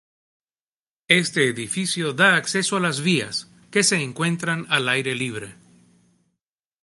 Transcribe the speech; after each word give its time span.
Este 1.23 1.41
edificio 1.53 2.07
da 2.21 2.29
acceso 2.41 2.73
a 2.77 2.83
las 2.87 2.97
vías, 3.09 3.35
que 3.69 3.83
se 3.83 3.97
encuentran 4.01 4.65
al 4.67 4.89
aire 4.89 5.13
libre. 5.13 5.49